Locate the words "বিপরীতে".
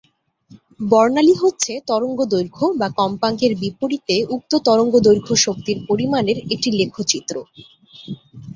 3.61-4.15